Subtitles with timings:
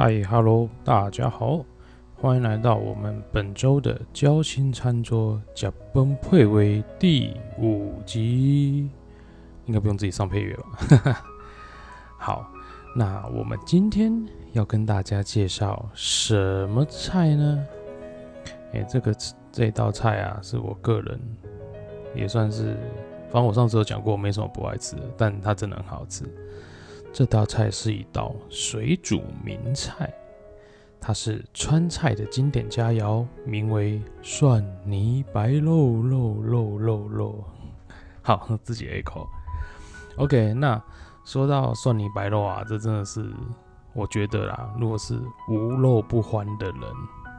[0.00, 1.64] 嗨，Hello，大家好，
[2.14, 8.88] 欢迎来到我们本周的交心餐桌甲崩配为第五集，
[9.66, 10.56] 应该不用自己上配乐
[11.02, 11.20] 吧？
[12.16, 12.48] 好，
[12.94, 17.66] 那我们今天要跟大家介绍什么菜呢？
[18.74, 19.12] 哎，这个
[19.50, 21.20] 这道菜啊，是我个人
[22.14, 22.76] 也算是，
[23.32, 26.24] 反正我上次有讲过，没什么不爱吃的，但它真的很好吃。
[27.18, 30.08] 这道菜是一道水煮名菜，
[31.00, 37.44] 它是川菜的经典佳肴，名为蒜泥白肉肉肉肉肉。
[38.22, 39.26] 好，自己一口。
[40.16, 40.80] OK，那
[41.24, 43.28] 说到蒜泥白肉啊，这真的是
[43.94, 46.82] 我觉得啦，如果是无肉不欢的人，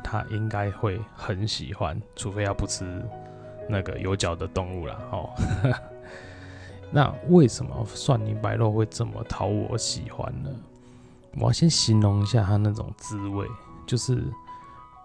[0.04, 3.02] 他应该会很喜欢，除非要不吃
[3.70, 5.00] 那个有脚的动物啦。
[5.14, 5.30] 哦。
[6.92, 10.50] 那为什么蒜泥白肉会这么讨我喜欢呢？
[11.38, 13.48] 我要先形容一下它那种滋味，
[13.86, 14.24] 就是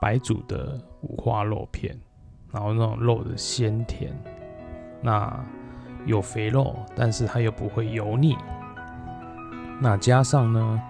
[0.01, 1.95] 白煮的五花肉片，
[2.51, 4.11] 然后那种肉的鲜甜，
[5.03, 5.45] 那
[6.07, 8.35] 有肥肉，但是它又不会油腻。
[9.79, 10.81] 那加上呢，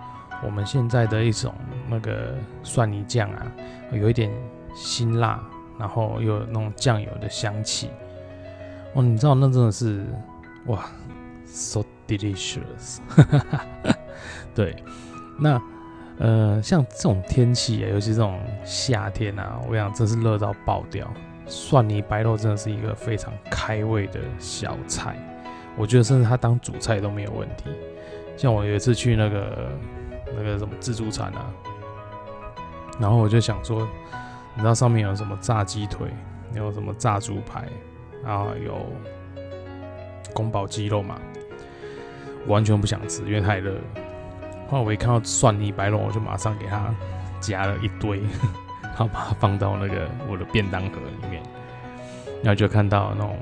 [0.44, 1.52] 我们现在的一种
[1.88, 3.50] 那个蒜泥酱啊，
[3.90, 4.30] 有一点
[4.76, 5.42] 辛辣，
[5.76, 7.90] 然后又有那种酱油的香气。
[8.92, 10.06] 哦，你知道那真的是。
[10.66, 10.86] 哇
[11.44, 12.98] ，so delicious！
[14.54, 14.74] 对，
[15.38, 15.60] 那
[16.18, 21.06] 呃，像这种天气啊，尤其这种夏天啊，我想真是热到爆掉。
[21.46, 25.14] 蒜泥白肉真的是一个非常开胃的小菜，
[25.76, 27.64] 我觉得甚至它当主菜都没有问题。
[28.36, 29.68] 像我有一次去那个
[30.34, 31.52] 那个什么自助餐啊，
[32.98, 33.86] 然后我就想说，
[34.54, 36.08] 你知道上面有什么炸鸡腿，
[36.54, 37.68] 有什么炸猪排，
[38.24, 38.78] 然后有。
[40.34, 41.18] 宫保鸡肉嘛，
[42.46, 43.72] 完全不想吃，因为太热。
[44.68, 46.94] 后来我一看到蒜泥白肉，我就马上给它
[47.40, 48.20] 夹了一堆，
[48.82, 51.42] 然后把它放到那个我的便当盒里面。
[52.42, 53.38] 然后就看到那种，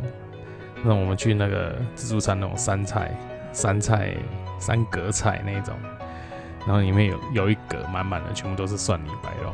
[0.84, 3.12] 那我们去那个自助餐那种三菜、
[3.52, 4.14] 三菜、
[4.60, 5.74] 三格菜那种，
[6.66, 9.52] 然后里面有有一格满满的，全部都是蒜泥白肉。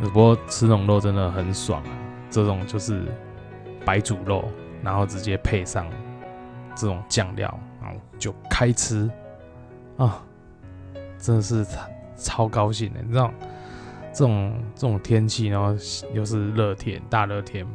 [0.00, 1.90] 只 不过吃那种肉真的很爽啊，
[2.28, 3.02] 这种就是
[3.84, 4.48] 白煮肉。
[4.84, 5.90] 然后直接配上
[6.76, 9.10] 这种酱料，然后就开吃
[9.96, 10.22] 啊，
[11.18, 11.66] 真的是
[12.16, 13.00] 超高兴的。
[13.00, 13.32] 你知道，
[14.12, 15.74] 这种这种天气，然后
[16.12, 17.66] 又是热天，大热天，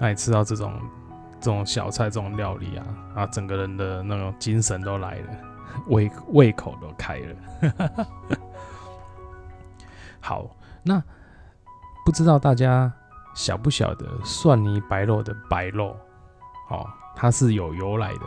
[0.00, 0.72] 那你吃到这种
[1.38, 2.84] 这种小菜、这种料理啊，
[3.14, 5.28] 啊，整个人的那种精神都来了，
[5.86, 8.06] 胃胃口都开了。
[10.20, 10.50] 好，
[10.82, 11.02] 那
[12.04, 12.92] 不知道大家
[13.34, 15.96] 晓不晓得蒜泥白肉的白肉？
[16.68, 18.20] 哦，它是有由来的。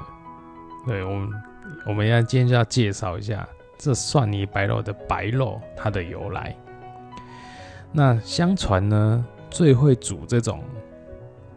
[0.86, 1.30] 对我们，
[1.88, 3.46] 我们要今天就要介绍一下
[3.78, 6.56] 这蒜泥白肉的白肉它的由来。
[7.92, 10.64] 那相传呢，最会煮这种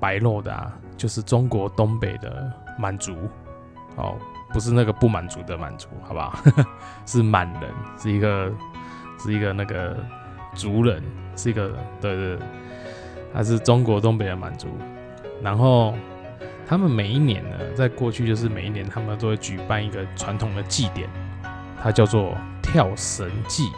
[0.00, 3.14] 白肉的啊，就是中国东北的满族。
[3.96, 4.16] 哦，
[4.52, 6.38] 不是那个不满足的满族，好不好？
[7.06, 8.50] 是满人，是一个，
[9.18, 9.96] 是一个那个
[10.54, 11.02] 族人，
[11.36, 12.38] 是一个，对对，
[13.32, 14.68] 他是中国东北的满族，
[15.42, 15.94] 然后。
[16.70, 21.10] 他们每一年呢，在过去就是每一年，他们都会举办一个传统的祭典，
[21.82, 22.32] 它叫做
[22.62, 23.72] 跳神祭，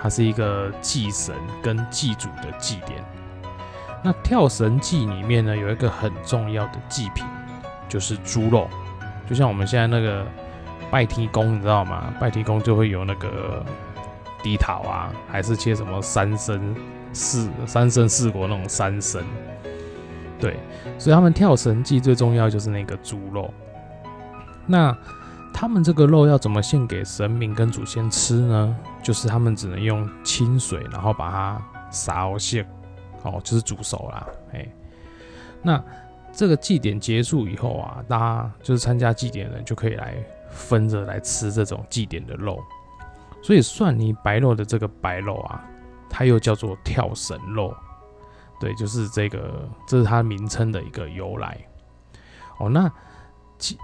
[0.00, 3.04] 它是一个祭神跟祭祖的祭典。
[4.02, 7.22] 那跳神祭里面呢，有一个很重要的祭品，
[7.86, 8.66] 就是猪肉。
[9.28, 10.26] 就像我们现在那个
[10.90, 12.14] 拜天公，你知道吗？
[12.18, 13.62] 拜天公就会有那个
[14.42, 16.74] 低桃啊，还是切什么三生
[17.12, 19.22] 四三生四果那种三生。
[20.38, 20.58] 对，
[20.98, 23.52] 所以他们跳神祭最重要就是那个猪肉。
[24.66, 24.96] 那
[25.52, 28.76] 他们这个肉要怎么献给神明跟祖先吃呢？
[29.02, 32.68] 就是他们只能用清水，然后把它烧现，
[33.22, 34.26] 哦，就是煮熟啦。
[34.52, 34.68] 哎，
[35.62, 35.82] 那
[36.32, 40.16] 这个祭典结束以后啊，大家就是参加祭典的人就可以来
[40.50, 42.58] 分着来吃这种祭典的肉。
[43.42, 45.64] 所以蒜泥白肉的这个白肉啊，
[46.10, 47.74] 它又叫做跳神肉。
[48.58, 51.58] 对，就是这个，这是它名称的一个由来。
[52.58, 52.90] 哦，那
[53.58, 53.76] 既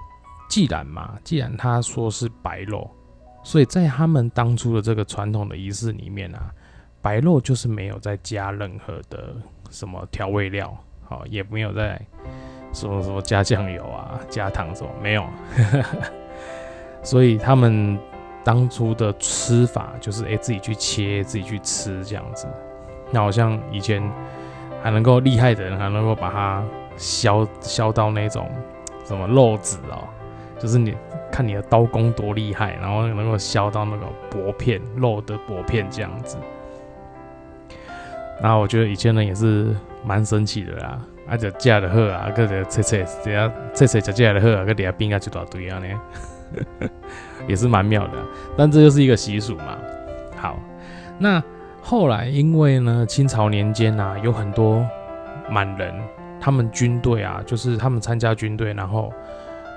[0.48, 2.90] 既然嘛，既然他说是白肉，
[3.42, 6.50] 所以在他们当初的这个传统的仪式里面啊，
[7.02, 9.34] 白肉就是没有再加任何的
[9.70, 12.00] 什么调味料，好，也没有再
[12.72, 15.26] 什么什么加酱油啊、加糖什么，没有。
[17.04, 17.98] 所以他们
[18.42, 22.46] 当初的吃法就是，哎，自己去切，自己去吃这样子。
[23.10, 24.02] 那好像以前。
[24.82, 26.62] 还能够厉害的人，还能够把它
[26.96, 28.50] 削削到那种
[29.04, 30.08] 什么肉质哦，
[30.58, 30.94] 就是你
[31.30, 36.36] 看你的刀工多厉害，然后能够削到那个薄片肉的薄片这样子。
[38.40, 39.74] 然后我觉得以前人也是
[40.04, 40.98] 蛮神奇的啦，
[41.28, 45.86] 啊就架的好啊，个就切切底下切切夹架的好啊，个底下冰啊一大堆啊呢，
[47.46, 48.14] 也是蛮妙的。
[48.56, 49.78] 但这就是一个习俗嘛。
[50.36, 50.58] 好，
[51.18, 51.40] 那
[51.84, 54.86] 后来因为呢，清朝年间啊，有很多
[55.50, 55.92] 满人，
[56.40, 59.12] 他们军队啊，就是他们参加军队，然后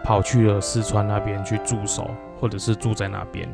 [0.03, 2.09] 跑去了四川那边去驻守，
[2.39, 3.49] 或者是住在那边。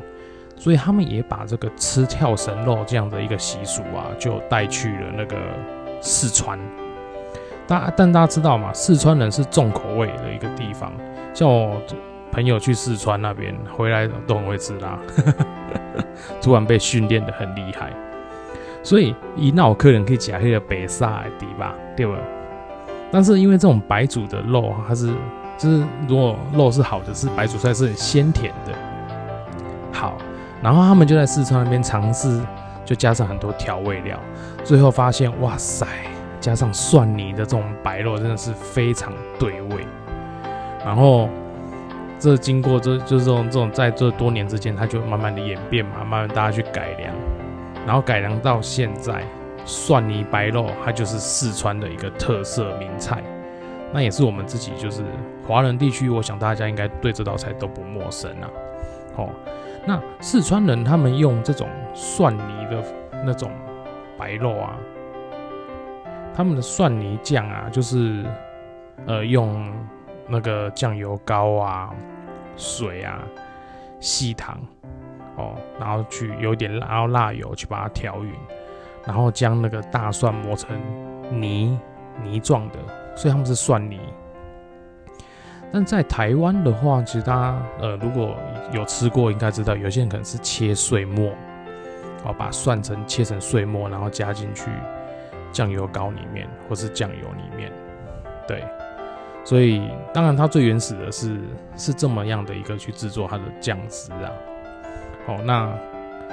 [0.54, 5.36] 所以他们也把这个吃跳绳肉这样的一个习俗啊，就带去了那个
[6.00, 6.56] 四川。
[7.66, 10.92] 大但大家知道嘛，四川人是重口味的一个地方。
[11.34, 11.82] 像我
[12.30, 14.98] 朋友去四川那边回来都很会吃辣，
[16.40, 17.90] 突然被训练的很厉害。
[18.82, 22.14] 所以一闹客人可以夹那个白沙底吧，对吧？
[23.10, 25.14] 但是因为这种白煮的肉，它是
[25.58, 28.72] 就是如果肉是好的，是白煮出来是很鲜甜的。
[29.92, 30.16] 好。
[30.62, 32.40] 然后他们就在四川那边尝试，
[32.84, 34.16] 就加上很多调味料，
[34.62, 35.84] 最后发现，哇塞，
[36.40, 39.84] 加上蒜泥的这种白肉真的是非常对味。
[40.84, 41.28] 然后
[42.16, 47.12] 这经过这就是这种这种在这多年之间，它就慢慢的演变嘛，慢慢大家去改良，
[47.86, 49.24] 然后改良到现在，
[49.64, 53.22] 蒜泥白肉它就是四川的一个特色名菜，
[53.92, 55.02] 那也是我们自己就是
[55.46, 58.50] 华人地区，我想大家应该对这道菜都不陌生啊，
[59.16, 59.28] 哦。
[59.84, 62.84] 那四川人他们用这种蒜泥的
[63.24, 63.50] 那种
[64.16, 64.76] 白肉啊，
[66.32, 68.24] 他们的蒜泥酱啊，就是
[69.06, 69.72] 呃用
[70.28, 71.92] 那个酱油膏啊、
[72.56, 73.24] 水啊、
[73.98, 74.60] 细糖
[75.36, 78.32] 哦，然后去有点然后辣油去把它调匀，
[79.06, 80.78] 然后将那个大蒜磨成
[81.30, 81.78] 泥
[82.22, 82.78] 泥状的，
[83.16, 83.98] 所以他们是蒜泥。
[85.72, 88.36] 但在台湾的话，其实大家呃如果
[88.72, 91.32] 有吃过，应该知道有些人可能是切碎末，
[92.24, 94.70] 哦，把蒜成切成碎末，然后加进去
[95.50, 97.72] 酱油膏里面或是酱油里面，
[98.46, 98.62] 对，
[99.44, 101.40] 所以当然它最原始的是
[101.74, 104.30] 是这么样的一个去制作它的酱汁啊。
[105.26, 105.72] 好，那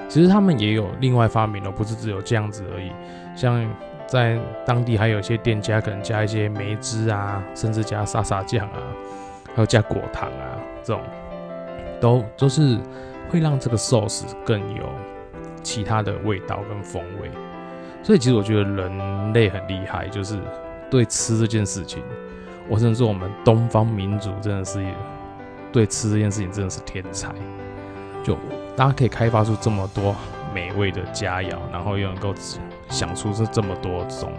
[0.07, 2.91] 其实他们也有另外发明的，不是只有这样子而已，
[3.35, 3.67] 像
[4.07, 8.79] 在当地还有一些店家可能加一些梅汁啊，甚至加沙沙酱啊。
[9.55, 11.01] 还有加果糖啊，这种
[11.99, 12.77] 都都是
[13.29, 14.83] 会让这个寿司更有
[15.63, 17.29] 其他的味道跟风味。
[18.03, 20.37] 所以其实我觉得人类很厉害，就是
[20.89, 22.01] 对吃这件事情，
[22.69, 24.85] 我甚至说我们东方民族真的是
[25.73, 27.29] 对吃这件事情真的是天才。
[28.23, 28.37] 就
[28.75, 30.15] 大家可以开发出这么多
[30.53, 32.33] 美味的佳肴，然后又能够
[32.89, 34.31] 想出这这么多种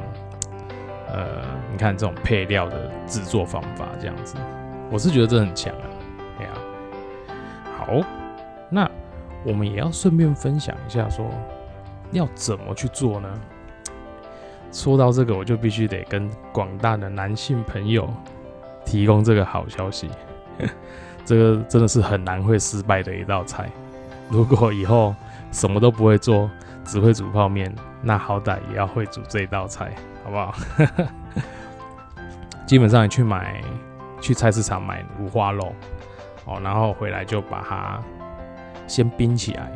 [1.13, 1.27] 呃，
[1.73, 4.37] 你看这种配料的制作方法，这样子。
[4.91, 5.85] 我是觉得这很强啊，
[6.39, 6.51] 哎呀，
[7.79, 8.01] 好，
[8.69, 8.91] 那
[9.45, 11.27] 我们也要顺便分享一下，说
[12.13, 13.29] 要怎么去做呢？
[14.73, 18.09] 说到这个，我就必须得跟广大的男性朋友
[18.85, 20.09] 提供这个好消息，
[21.25, 23.71] 这个真的是很难会失败的一道菜。
[24.31, 25.15] 如果以后
[25.53, 26.49] 什么都不会做，
[26.85, 29.95] 只会煮泡面，那好歹也要会煮这道菜，
[30.25, 30.55] 好不好？
[32.67, 33.61] 基本上你去买。
[34.23, 35.75] 去菜市场买五花肉，
[36.45, 37.99] 哦，然后回来就把它
[38.87, 39.73] 先冰起来。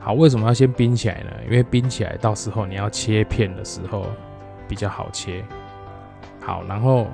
[0.00, 1.30] 好，为什么要先冰起来呢？
[1.44, 4.06] 因为冰起来，到时候你要切片的时候
[4.66, 5.44] 比较好切。
[6.44, 7.06] 好，然后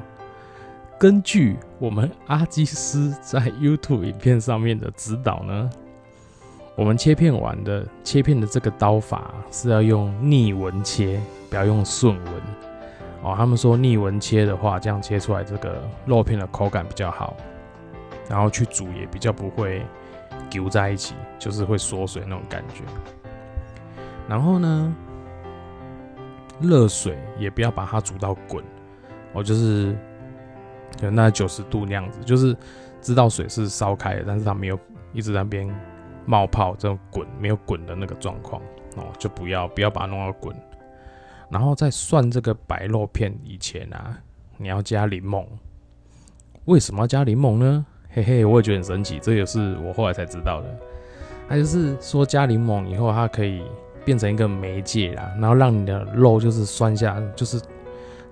[0.99, 5.69] 根据我们阿基斯在 YouTube 影片上面的指导呢，
[6.75, 12.35] 我们切片完的切片的这个刀法是要用逆纹切，不要用顺纹。
[13.23, 17.37] 哦，他们说逆纹切的话，这样切出来这个肉片的口感比较好，
[18.27, 19.85] 然后去煮也比较不会
[20.49, 22.83] 揪在一起，就是会缩水那种感觉。
[24.27, 24.95] 然后呢，
[26.59, 28.65] 热水也不要把它煮到滚，
[29.35, 29.95] 哦，就是
[30.97, 32.57] 就那九十度那样子，就是
[33.01, 34.79] 知道水是烧开的，但是它没有
[35.13, 35.69] 一直在那边
[36.25, 38.63] 冒泡，这种滚没有滚的那个状况，
[38.97, 40.55] 哦，就不要不要把它弄到滚。
[41.49, 44.19] 然后在涮这个白肉片以前啊，
[44.57, 45.45] 你要加柠檬。
[46.65, 47.87] 为什么要加柠檬呢？
[48.11, 50.79] 嘿嘿，我也觉得很神奇，这也是我后来才知道的。
[51.49, 53.63] 它就是说加柠檬以后，它可以
[54.05, 57.61] 变成一个媒介啦，然后让你的肉就是酸下，就是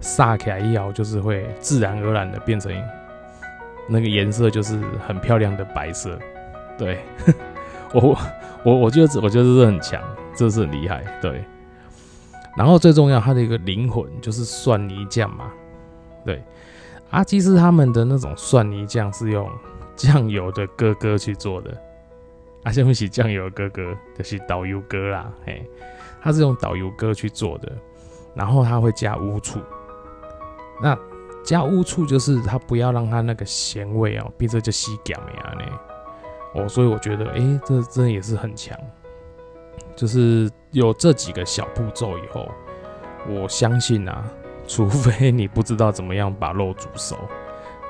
[0.04, 2.70] 撒起来一咬，就是会自然而然的变成
[3.88, 6.18] 那个颜色，就是很漂亮的白色。
[6.76, 6.98] 对，
[7.94, 8.14] 我
[8.62, 10.02] 我我觉得我觉得这很强，
[10.36, 11.42] 这是很厉害，对。
[12.54, 15.50] 然后最重要，它的一个灵魂就是蒜泥酱嘛。
[16.22, 16.42] 对，
[17.10, 19.50] 阿基斯他们的那种蒜泥酱是用
[19.96, 21.74] 酱油的哥哥去做的。
[22.62, 23.96] 啊，什么是酱油哥哥？
[24.18, 25.66] 就是导游哥啦，嘿，
[26.22, 27.72] 他是用导游哥去做的，
[28.34, 29.60] 然后他会加乌醋。
[30.82, 30.98] 那
[31.44, 35.64] 加乌醋就是它不要让它那个咸味哦，变成就吸咸呀呢。
[36.54, 38.78] 哦，所以我觉得，哎，这真的也是很强。
[39.96, 42.48] 就是有这几个小步骤以后，
[43.28, 44.24] 我相信啊，
[44.66, 47.16] 除非你不知道怎么样把肉煮熟，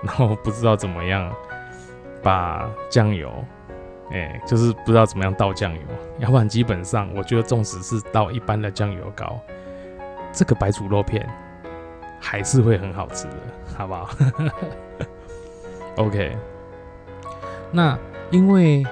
[0.02, 1.32] 然后不知道怎么样
[2.22, 3.32] 把酱油。
[4.10, 5.80] 哎，就是不知道怎么样倒酱油，
[6.18, 9.40] 要不然基本上我觉得，纵使是倒一般的酱油膏，
[10.30, 11.26] 这个白煮肉片
[12.24, 13.34] 还是会很好吃的，
[13.76, 14.08] 好不好？
[15.96, 16.34] OK，
[17.70, 17.96] 那
[18.30, 18.82] 因为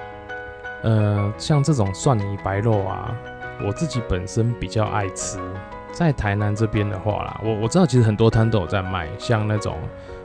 [0.82, 3.16] 呃，像这种蒜泥白肉啊，
[3.64, 5.38] 我自己本身比较爱吃，
[5.92, 9.78] 在台南这边的话啦，我我知道其实很多摊都有在卖，像那种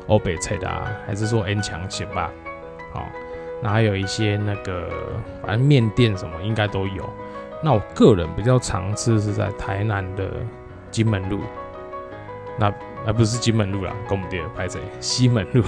[0.08, 2.30] 欧北菜的啊，还是说 N 强行吧，
[2.92, 3.06] 好。
[3.60, 4.88] 那还有一些那个，
[5.42, 7.10] 反正面店什么应该都有。
[7.64, 10.30] 那我个人比较常吃是在台南的
[10.92, 11.40] 金门路，
[12.60, 12.72] 那
[13.08, 14.82] 而不是金门路啦，公母店拍谁？
[15.00, 15.64] 西门路。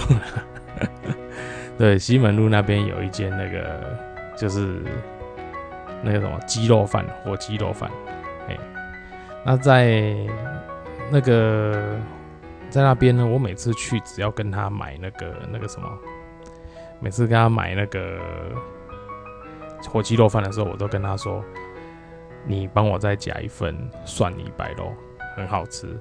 [1.78, 3.98] 对，西门路那边有一间那个，
[4.36, 4.82] 就是
[6.02, 7.90] 那个什么鸡肉饭，火鸡肉饭。
[8.48, 8.56] 哎，
[9.42, 10.14] 那在
[11.10, 11.98] 那个
[12.68, 15.88] 在那边呢，我每次去只要跟他买那个那个什么。
[17.02, 18.20] 每次跟他买那个
[19.88, 21.42] 火鸡肉饭的时候，我都跟他说
[22.44, 24.92] ：“你帮我再加一份蒜泥白肉，
[25.34, 25.98] 很好吃。”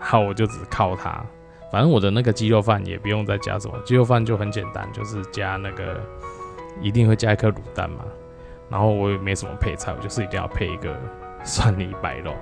[0.00, 1.24] 好，我就只靠它。
[1.70, 6.00] 反正我的那个鸡肉饭也不用再加什么，鸡肉饭就很简单，就是加那个
[6.80, 8.04] 一定会加一颗卤蛋嘛。
[8.68, 10.96] 然后我也没什么配菜，我就是一定要配一个
[11.44, 12.34] 蒜泥白肉。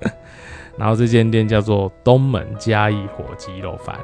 [0.76, 3.98] 然后这间店叫做东门嘉义火鸡肉饭。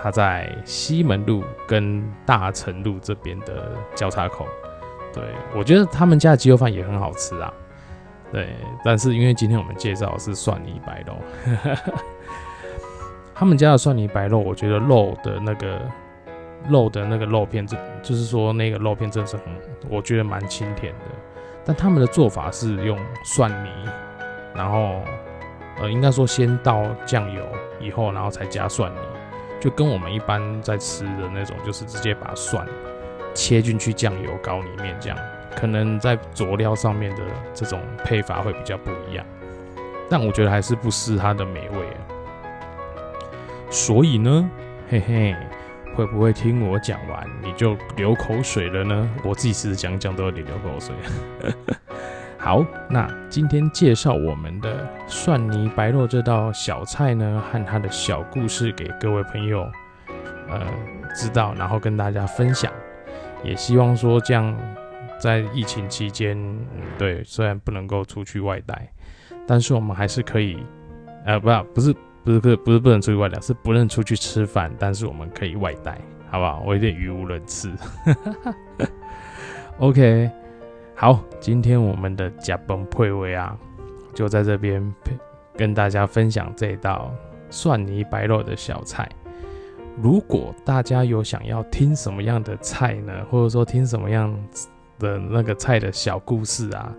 [0.00, 4.46] 它在西门路跟大成路这边的交叉口，
[5.12, 5.24] 对
[5.56, 7.52] 我觉得他们家的鸡肉饭也很好吃啊。
[8.30, 8.48] 对，
[8.84, 11.16] 但是因为今天我们介绍的是蒜泥白肉，
[13.38, 15.80] 他们家的蒜泥白肉，我觉得肉的那个
[16.68, 19.44] 肉的那个肉片，这就是说那个肉片真的是很，
[19.88, 21.04] 我觉得蛮清甜的。
[21.64, 23.70] 但他们的做法是用蒜泥，
[24.56, 25.00] 然后
[25.78, 27.40] 呃，应该说先倒酱油
[27.78, 28.98] 以后，然后才加蒜泥。
[29.60, 32.66] 就跟我们一般在吃的那种，就是直接把蒜
[33.34, 35.18] 切进去酱油膏里面，这样
[35.54, 37.22] 可能在佐料上面的
[37.54, 39.24] 这种配法会比较不一样，
[40.10, 41.86] 但我觉得还是不失它的美味。
[43.70, 44.50] 所以呢，
[44.88, 45.36] 嘿嘿，
[45.94, 49.10] 会不会听我讲完你就流口水了呢？
[49.24, 50.94] 我自己其实讲讲都有点流口水。
[52.38, 59.70] 好，那今天介绍我们的蒜泥白肉这道小菜呢，和它的小故事给各位朋友
[60.48, 60.60] 呃
[61.14, 62.72] 知道，然后跟大家分享。
[63.44, 64.56] 也希望说这样
[65.18, 66.36] 在疫情期间，
[66.96, 68.88] 对，虽然不能够出去外带，
[69.46, 70.58] 但是我们还是可以，
[71.24, 71.94] 呃，不，不是，
[72.24, 76.62] 不是，不是，不是不能出去外带，是不能出去吃饭，但是我们可以外带，好不好？
[76.66, 77.72] 我有点语无伦次。
[79.78, 80.30] OK。
[80.94, 83.56] 好，今天我们的甲崩配位啊，
[84.12, 84.94] 就在这边
[85.56, 87.14] 跟大家分享这道
[87.50, 89.08] 蒜泥白肉的小菜。
[90.02, 94.36] 如果大家有想要听什么样的菜呢，或者说听什么样
[94.98, 96.92] 的那个菜的小故事啊，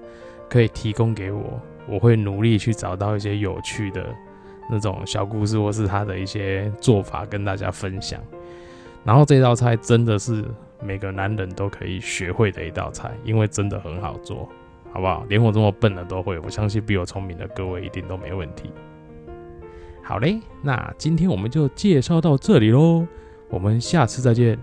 [0.49, 4.05] 可以提供给我，我会努力去找到一些有趣的
[4.69, 8.19] 那种小故事，或是他的一些做法跟大家分享。
[9.03, 10.45] 然后这道菜真的是。
[10.81, 14.47] 每个男人都可以学会的一道菜，因为真的很好做，
[14.93, 15.25] 好不好？
[15.27, 18.71] 连我这么笨的都会，我相信比我聪明的各位一定都没问题。
[20.01, 23.05] 好嘞，那今天我们就介绍到这里喽，
[23.49, 24.57] 我们下次再见，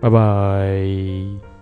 [0.00, 1.53] 拜拜。